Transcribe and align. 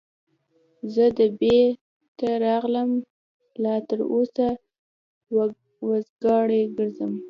زه 0.93 1.05
دبۍ 1.17 1.59
ته 2.17 2.27
راغلم 2.45 2.89
او 2.99 3.05
لا 3.63 3.75
تر 3.87 3.99
اوسه 4.13 4.47
وزګار 5.89 6.49
ګرځم. 6.77 7.13